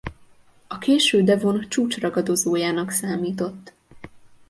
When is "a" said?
0.67-0.77